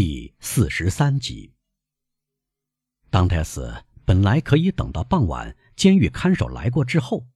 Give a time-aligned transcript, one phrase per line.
[0.00, 1.52] 第四十三集。
[3.10, 7.26] 当泰斯本来可以等到傍晚监狱看守来过之后，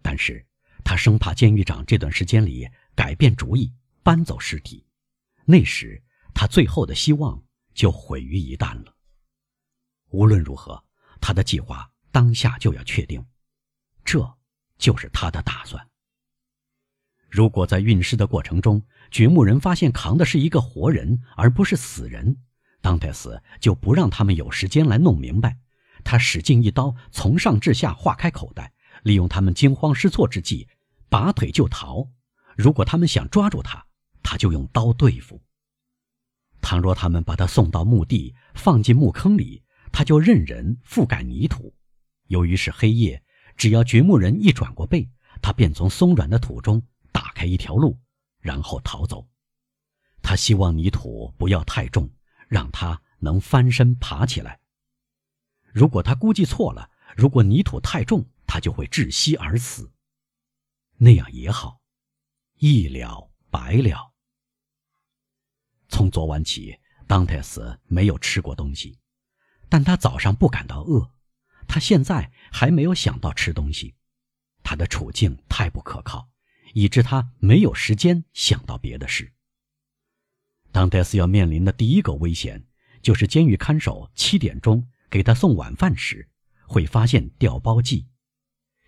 [0.00, 0.46] 但是
[0.82, 3.70] 他生怕监狱长这段时间里改变主意
[4.02, 4.86] 搬走尸体，
[5.44, 6.02] 那时
[6.32, 7.44] 他最后的希望
[7.74, 8.96] 就毁于一旦了。
[10.08, 10.82] 无论如何，
[11.20, 13.22] 他的计划当下就要确定，
[14.02, 14.38] 这
[14.78, 15.86] 就是他的打算。
[17.38, 22.36] 如果在运尸的过程中，掘墓人发现扛的是一个活人，而不是死人，
[22.80, 25.56] 当泰斯就不让他们有时间来弄明白。
[26.02, 28.72] 他使劲一刀从上至下划开口袋，
[29.04, 30.66] 利用他们惊慌失措之际，
[31.08, 32.08] 拔腿就逃。
[32.56, 33.86] 如果他们想抓住他，
[34.20, 35.40] 他就用刀对付。
[36.60, 41.72] 倘若他们把他送到墓地，放进墓坑里，他就任人覆盖泥土。
[42.26, 43.22] 由于是黑夜，
[43.56, 45.08] 只要掘墓人一转过背，
[45.40, 46.82] 他便从松软的土中。
[47.18, 47.98] 打开一条路，
[48.38, 49.28] 然后逃走。
[50.22, 52.08] 他希望泥土不要太重，
[52.46, 54.60] 让他能翻身爬起来。
[55.72, 59.92] 如果他估计错了，如果泥土太重，他就会窒息而死。
[60.98, 61.80] 那样也好，
[62.54, 64.12] 一了百了。
[65.88, 68.96] 从昨晚起，当泰斯没有吃过东西，
[69.68, 71.10] 但他早上不感到饿。
[71.66, 73.96] 他现在还没有想到吃东西，
[74.62, 76.30] 他的处境太不可靠。
[76.74, 79.32] 以致他没有时间想到别的事。
[80.70, 82.66] 当戴斯要面临的第一个危险，
[83.00, 86.28] 就是监狱看守七点钟给他送晚饭时，
[86.66, 88.06] 会发现掉包剂。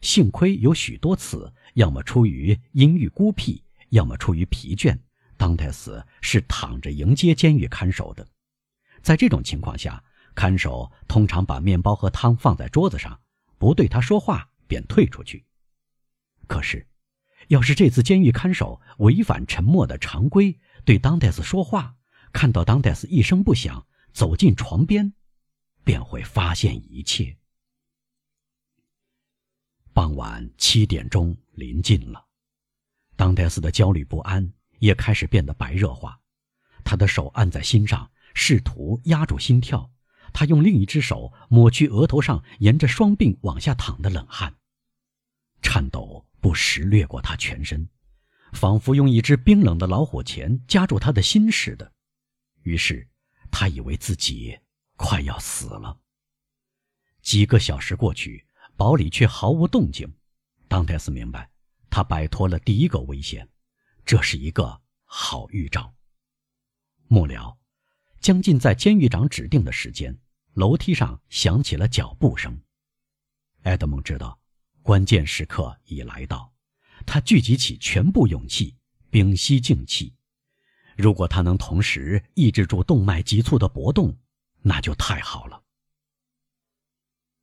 [0.00, 4.98] 幸亏有许多次，要么出于阴郁孤僻，要么出于疲倦，
[5.36, 8.26] 当戴斯是躺着迎接监狱看守的。
[9.02, 10.02] 在这种情况下，
[10.34, 13.20] 看守通常把面包和汤放在桌子上，
[13.58, 15.44] 不对他说话，便退出去。
[16.46, 16.86] 可是。
[17.48, 21.94] 要是这次监狱看守违反沉默的常规，对当戴斯说话，
[22.32, 25.12] 看到当戴斯一声不响走进床边，
[25.84, 27.36] 便会发现一切。
[29.92, 32.26] 傍晚七点钟临近了，
[33.14, 36.20] 当戴斯的焦虑不安也开始变得白热化，
[36.84, 39.90] 他的手按在心上，试图压住心跳。
[40.32, 44.54] 他用另一只手抹去额头上沿着双鬓往下淌的冷汗，
[45.62, 46.26] 颤抖。
[46.46, 47.88] 不时掠过他全身，
[48.52, 51.92] 仿佛用一只冰冷的老虎钳夹住他的心似的。
[52.62, 53.04] 于是，
[53.50, 54.56] 他以为自己
[54.94, 55.98] 快要死了。
[57.20, 58.46] 几个小时过去，
[58.76, 60.08] 堡里却毫无动静。
[60.68, 61.50] 当泰斯明白，
[61.90, 63.48] 他摆脱了第一个危险，
[64.04, 65.92] 这是一个好预兆。
[67.08, 67.58] 末了，
[68.20, 70.16] 将近在监狱长指定的时间，
[70.54, 72.56] 楼梯上响起了脚步声。
[73.62, 74.38] 埃德蒙知道。
[74.86, 76.54] 关键时刻已来到，
[77.04, 78.76] 他聚集起全部勇气，
[79.10, 80.14] 屏息静气。
[80.96, 84.16] 如果他能同时抑制住动脉急促的搏动，
[84.62, 85.60] 那就太好了。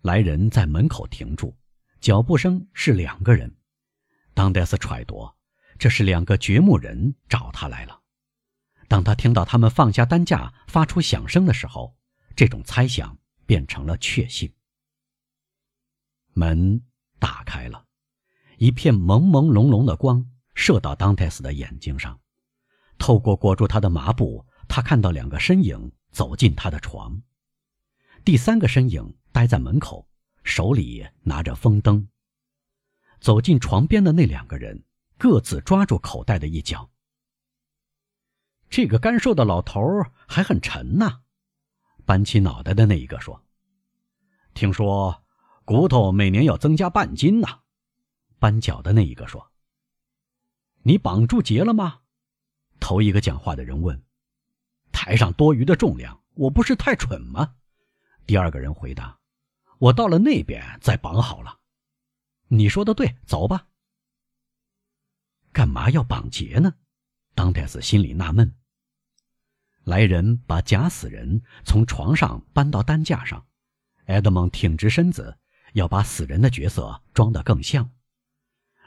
[0.00, 1.56] 来人在门口停住，
[2.00, 3.56] 脚步声是两个人。
[4.34, 5.32] 当戴斯揣度，
[5.78, 8.02] 这是两个掘墓人找他来了。
[8.88, 11.96] 当他听到他们放下担架，发出响声的时候，
[12.34, 13.16] 这种猜想
[13.46, 14.52] 变成了确信。
[16.32, 16.82] 门。
[17.18, 17.84] 打开了，
[18.56, 20.24] 一片朦朦胧胧的光
[20.54, 22.20] 射到当泰斯的眼睛上，
[22.98, 27.22] 透过裹住他的麻布，他看到两个身影走进他的床。
[28.24, 30.08] 第三个身影待在门口，
[30.44, 32.08] 手里拿着风灯。
[33.20, 34.84] 走进床边的那两个人
[35.16, 36.90] 各自抓住口袋的一角。
[38.70, 41.20] 这个干瘦的老头儿还很沉呐，
[42.04, 43.42] 搬起脑袋的那一个说
[44.54, 45.24] ：“听说。”
[45.68, 47.60] 骨头每年要增加半斤呐，
[48.38, 49.52] 搬脚的那一个说
[50.80, 52.00] ：“你绑住结了吗？”
[52.80, 54.02] 头一个讲话的人问
[54.92, 57.56] ：“台上多余的重量，我不是太蠢吗？”
[58.24, 59.18] 第二个人回答
[59.76, 61.58] ：“我到了那边再绑好了。”
[62.48, 63.66] 你说的对，走吧。
[65.52, 66.76] 干嘛要绑结呢？
[67.34, 68.54] 当戴斯心里纳闷。
[69.84, 73.46] 来人把假死人从床上搬到担架上，
[74.06, 75.36] 埃德蒙挺直身子。
[75.72, 77.90] 要把死人的角色装得更像。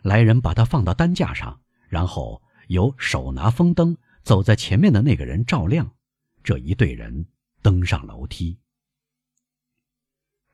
[0.02, 5.96] 来人把他放到担架上，然后由手拿风灯走在前面的那个人照亮。
[6.44, 7.28] 这一队人
[7.62, 8.60] 登上楼梯。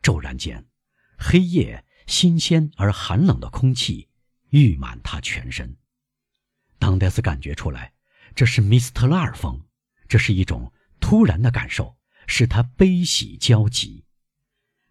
[0.01, 0.65] 骤然间，
[1.17, 4.09] 黑夜、新鲜而寒冷的空气
[4.49, 5.77] 溢满他全身。
[6.77, 7.93] 当戴斯感觉出来，
[8.35, 9.65] 这是米斯特拉尔风，
[10.09, 11.97] 这是一种突然的感受，
[12.27, 14.03] 使他悲喜交集。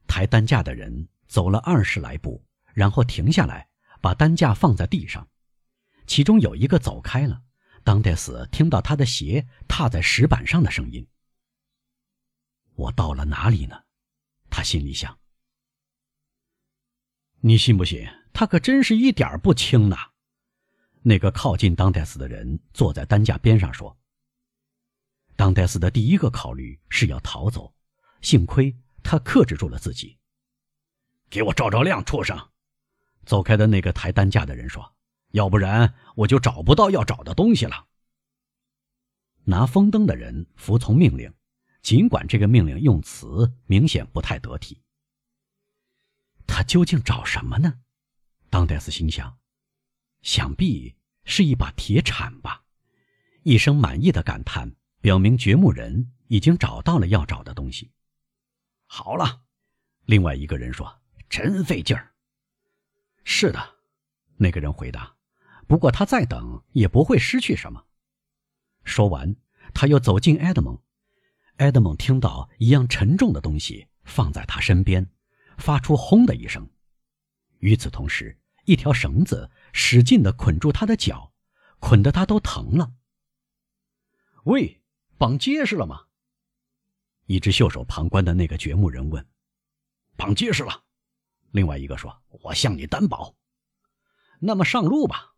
[0.07, 1.09] 抬担架的人。
[1.27, 2.45] 走了二十来步，
[2.75, 3.69] 然后停下来，
[4.01, 5.29] 把担架放在地上。
[6.07, 7.43] 其中有一个走开了。
[7.83, 11.07] 当戴斯听到他的鞋踏在石板上的声音，
[12.75, 13.81] 我到了哪里呢？
[14.51, 15.17] 他心里想。
[17.39, 18.05] 你信不信？
[18.33, 19.97] 他可真是一点不轻呐！
[21.03, 23.97] 那个靠近当戴斯的人坐在担架边上说
[25.37, 27.73] ：“当戴斯的第一个考虑是要逃走，
[28.21, 30.19] 幸亏他克制住了自己。
[31.31, 32.37] 给我照照亮，畜生！”
[33.27, 34.95] 走开的那个抬担架的人说
[35.33, 37.87] ：“要不然我就找不到要找的东西了。”
[39.45, 41.33] 拿风灯的人服从命令，
[41.83, 44.83] 尽管这个命令用词明显不太得体。
[46.47, 47.81] 他究竟找什么呢？
[48.51, 49.39] 当戴斯心想，
[50.23, 52.65] 想必是一把铁铲吧。
[53.43, 57.93] 一声满意的感叹，表明掘墓人已经找到了要找的东西。
[58.87, 59.43] 好了，
[60.05, 62.15] 另外一个人说：“真费劲儿。”
[63.25, 63.77] 是的，
[64.37, 65.17] 那个人回答。
[65.67, 67.85] 不过他再等也不会失去什么。
[68.85, 69.35] 说完，
[69.75, 70.81] 他又走近埃德蒙。
[71.57, 75.11] 埃德蒙听到一样沉重的东西放在他身边。
[75.59, 76.69] 发出“轰”的一声，
[77.61, 81.33] 与此同时，一条绳子使劲地捆住他的脚，
[81.79, 82.93] 捆得他都疼了。
[84.45, 84.83] 喂，
[85.17, 86.09] 绑结实了吗？
[87.25, 89.27] 一直袖手旁观的那个掘墓人问。
[90.15, 90.85] 绑结实了。
[91.51, 93.35] 另外一个说：“我向你担保。”
[94.41, 95.35] 那么上路吧。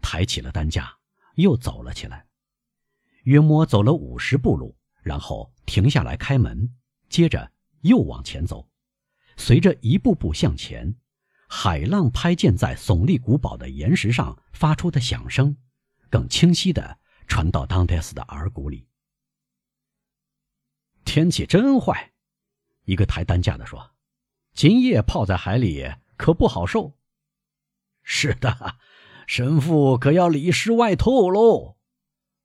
[0.00, 0.98] 抬起了担架，
[1.34, 2.26] 又走了起来。
[3.24, 6.76] 约摸走了五十步路，然后停下来开门，
[7.08, 8.68] 接着又往前走。
[9.36, 10.96] 随着一步步向前，
[11.48, 15.56] 海浪拍溅在耸立古堡的岩石上发出的响声，
[16.08, 18.88] 更清晰地传到当戴斯的耳骨里。
[21.04, 22.12] 天气真坏，
[22.84, 23.94] 一个抬担架的说
[24.56, 26.96] ：“今夜泡在海里可不好受。”
[28.02, 28.76] 是的，
[29.28, 31.76] 神父可要里湿外透喽。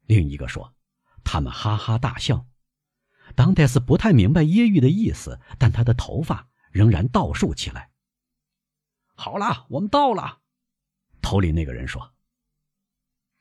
[0.05, 0.75] 另一个说
[1.23, 2.45] ：“他们哈哈大笑。”
[3.33, 6.49] 当戴斯不太明白揶揄的意思，但他的头发。
[6.71, 7.91] 仍然倒竖起来。
[9.13, 10.39] 好了，我们到了。
[11.21, 12.13] 头里那个人说：“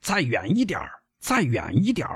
[0.02, 0.80] 再远一点
[1.20, 2.08] 再远一点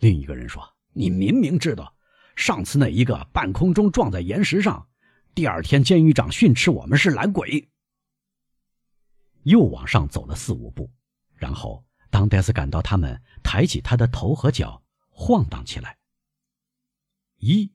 [0.00, 1.96] 另一个人说：“你明明知道，
[2.36, 4.86] 上次那一个半空中撞在岩石上，
[5.34, 7.68] 第二天监狱长训斥我们是懒鬼。”
[9.42, 10.90] 又往上走了四五步，
[11.34, 15.98] 然后当戴斯感到他们抬起他的头和脚，晃荡起来。
[17.38, 17.72] 一，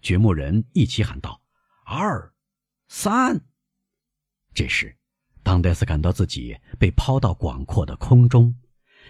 [0.00, 1.42] 掘墓人一起喊道。
[1.84, 2.32] 二，
[2.88, 3.40] 三。
[4.54, 4.96] 这时，
[5.42, 8.54] 当戴斯感到自己被抛到广阔的空中，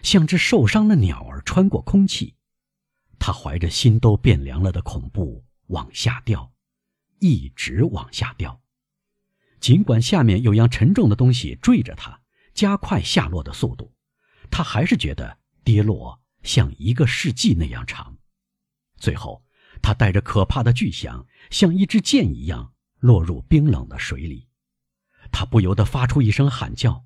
[0.02, 2.37] 像只受伤的鸟儿穿过空气。
[3.19, 6.51] 他怀着心都变凉了的恐怖往下掉，
[7.22, 8.60] 一直往下掉。
[9.60, 12.20] 尽管下面有样沉重的东西坠着他，
[12.52, 13.94] 加快下落的速度，
[14.50, 18.19] 他还是觉得跌落像一个世纪那样长。
[18.96, 19.42] 最后。
[19.80, 24.46] 他带着可怕的巨响，像一支箭一样落入冰冷的水里。
[25.32, 27.04] 他不由得发出一声喊叫，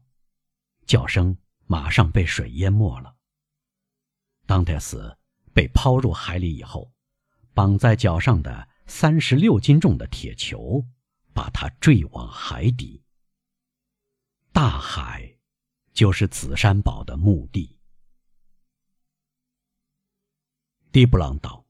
[0.85, 3.17] 叫声马上被水淹没了。
[4.47, 5.17] 当泰斯
[5.55, 6.93] 被抛入海里以后，
[7.55, 10.85] 绑在脚上的三十六斤重的铁球
[11.35, 13.03] 把他坠往海底。
[14.53, 15.37] 大海，
[15.93, 17.79] 就是紫山堡的墓地。
[20.91, 21.67] 蒂布朗岛。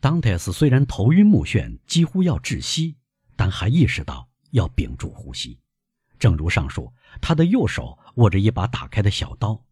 [0.00, 2.96] 当泰斯虽然头晕目眩，几乎要窒息，
[3.36, 5.58] 但还意识到要屏住呼吸。
[6.18, 9.64] 正如上述，他的右手握着一把打开的小刀，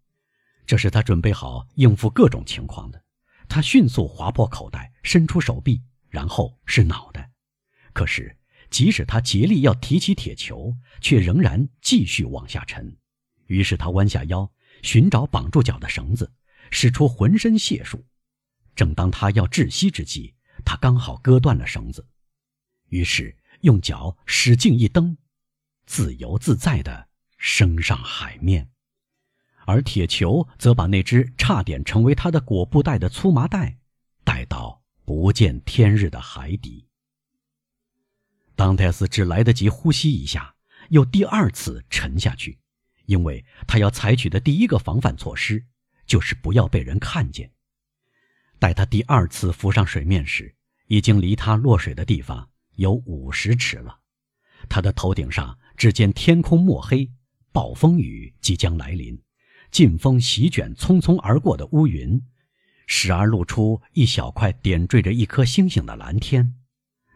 [0.64, 3.04] 这是他准备好应付各种情况的。
[3.52, 7.30] 他迅速划破口袋，伸出手臂，然后是脑袋。
[7.92, 8.34] 可是，
[8.70, 12.96] 即使他竭力要提起铁球，却仍然继续往下沉。
[13.48, 14.50] 于是他弯下腰，
[14.82, 16.32] 寻找绑住脚的绳子，
[16.70, 18.02] 使出浑身解数。
[18.74, 22.08] 正当他要窒息之际，他刚好割断了绳子，
[22.88, 25.14] 于是用脚使劲一蹬，
[25.84, 28.70] 自由自在地升上海面，
[29.66, 33.78] 而铁球则把那只差点成为他的裹布袋的粗麻袋
[34.24, 36.86] 带到不见天日的海底。
[38.54, 40.54] 当泰斯只来得及呼吸一下，
[40.90, 42.58] 又第二次沉下去，
[43.06, 45.64] 因为他要采取的第一个防范措施
[46.06, 47.50] 就是不要被人看见。
[48.58, 50.54] 待他第二次浮上水面时，
[50.86, 53.98] 已经离他落水的地方有五十尺了。
[54.68, 57.10] 他的头顶上只见天空墨黑，
[57.52, 59.20] 暴风雨即将来临，
[59.72, 62.22] 劲风席卷匆匆而过的乌云，
[62.86, 66.54] 时而露出一小块点缀着一颗星星的蓝天。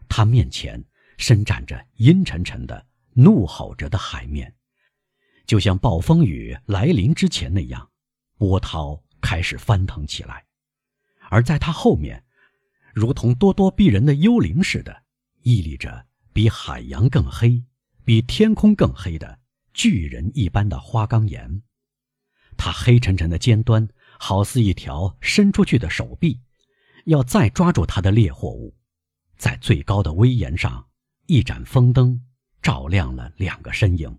[0.09, 0.83] 他面前
[1.17, 4.55] 伸展着阴沉沉的、怒吼着的海面，
[5.45, 7.91] 就像暴风雨来临之前那样，
[8.39, 10.43] 波涛开始翻腾起来。
[11.29, 12.23] 而在他后面，
[12.95, 15.03] 如同咄咄逼人的幽灵似的，
[15.43, 17.63] 屹立着比海洋更黑、
[18.03, 19.37] 比天空更黑的
[19.75, 21.61] 巨人一般的花岗岩。
[22.57, 23.87] 它黑沉沉的尖端，
[24.19, 26.41] 好似一条伸出去的手臂，
[27.05, 28.75] 要再抓住它的猎获物。
[29.37, 30.87] 在最高的威岩上，
[31.27, 32.19] 一盏风灯
[32.61, 34.17] 照亮了两个身影。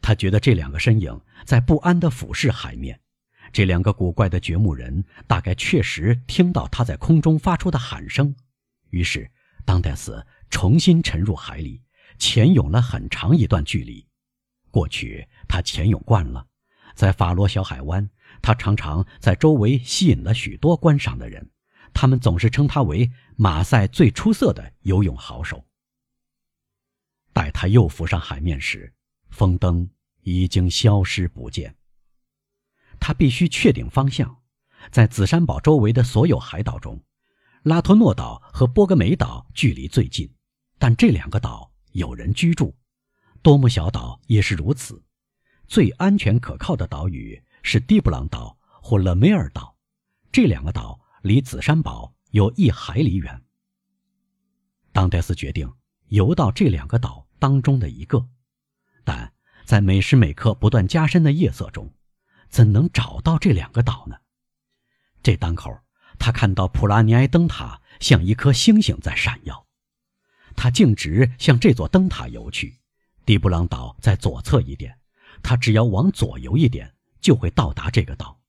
[0.00, 3.00] 他觉得这两个身影在不安地俯视海面。
[3.50, 8.36] 这两个古怪的掘墓人大概确实听到他在空中发出的喊声，
[8.90, 9.30] 于是
[9.64, 11.82] 当戴斯重新沉入海里，
[12.18, 14.06] 潜泳了很长一段距离。
[14.70, 16.46] 过去他潜泳惯了，
[16.98, 18.10] 在法罗小海湾，
[18.42, 21.48] 他常常在周围吸引了许多观赏的人，
[21.94, 25.64] 他们总是称他为马赛最出色的游泳好手。
[27.32, 28.92] 待他又浮上海面时，
[29.30, 29.88] 风灯
[30.22, 31.76] 已经消失不见。
[32.98, 34.36] 他必须确定方向，
[34.90, 37.00] 在紫山堡周围的所有海岛中，
[37.62, 40.28] 拉托诺岛和波格梅岛距离最近，
[40.80, 42.76] 但这两个岛有人居住。
[43.40, 45.00] 多姆小岛也是如此。
[45.68, 49.76] 最安全可靠的岛屿是蒂布朗岛或勒梅尔岛，
[50.32, 53.42] 这两个岛离紫山堡有一海里远。
[54.92, 55.70] 当戴斯决定
[56.08, 58.26] 游到这两个岛当中的一个，
[59.04, 59.32] 但
[59.64, 61.92] 在每时每刻不断加深的夜色中。
[62.48, 64.16] 怎能找到这两个岛呢？
[65.22, 65.80] 这当口，
[66.18, 69.66] 他看到普拉尼埃灯塔像一颗星星在闪耀，
[70.56, 72.78] 他径直向这座灯塔游去。
[73.26, 74.98] 迪布朗岛在左侧一点，
[75.42, 78.40] 他只要往左游一点，就会到达这个岛。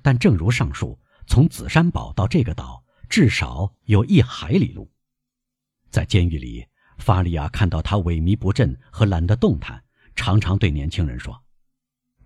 [0.00, 4.90] 但正如上述，从紫山堡到这个岛至少有一海里路。
[5.90, 6.66] 在监狱里，
[6.98, 9.84] 法利亚看到他萎靡不振和懒得动弹，
[10.16, 11.42] 常常对年轻人说：“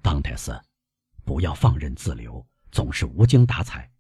[0.03, 0.59] 当泰斯。”
[1.27, 3.91] 不要放任自流，总是无精打采。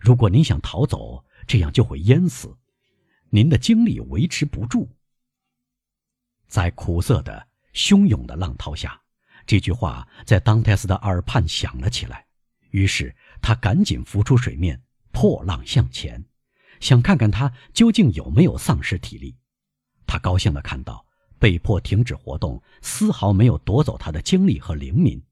[0.00, 2.56] 如果您想逃走，这样就会淹死，
[3.30, 4.88] 您的精力维持不住。
[6.46, 9.01] 在苦涩的、汹涌的浪涛下，
[9.46, 12.26] 这句话在当泰斯的耳畔响了起来。
[12.70, 16.24] 于是他赶紧浮出水面，破浪向前，
[16.80, 19.36] 想看看他究竟有没有丧失体力。
[20.06, 21.04] 他高兴地看到，
[21.38, 25.22] 被迫停止活动，丝毫没有夺走他的精力和灵敏。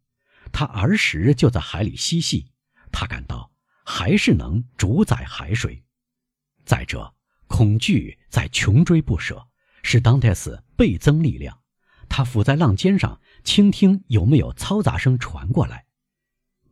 [0.53, 2.51] 他儿时就在海里嬉戏，
[2.93, 3.53] 他感到
[3.85, 5.85] 还是能主宰海水。
[6.65, 7.15] 再者，
[7.47, 9.49] 恐惧在穷追不舍，
[9.83, 11.59] 使当泰斯倍增力量。
[12.09, 15.87] 他伏在浪尖上，倾听有没有嘈杂声传过来。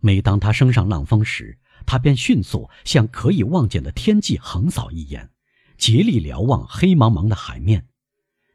[0.00, 5.30] 每当他升上浪峰时，他便迅速向可以望见的天际横扫一眼，
[5.76, 7.88] 竭力瞭望黑茫茫的海面。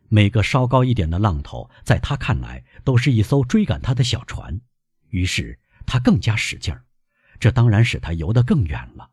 [0.08, 4.62] 每个稍高一点的浪头，在他看来都是一艘追赶他的小船。
[5.10, 6.86] 于是他更加使劲儿，
[7.40, 9.12] 这当然使他游得更远了，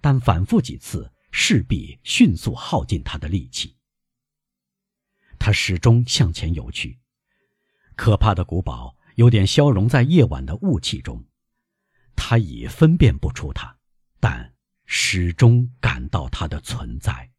[0.00, 3.76] 但反复几次势必迅速耗尽他的力气。
[5.38, 6.99] 他始终向前游去，
[8.00, 11.22] 可怕的古堡有点消融在夜晚的雾气中，
[12.16, 13.76] 他已分辨不出它，
[14.18, 14.54] 但
[14.86, 17.30] 始终感到它的存在。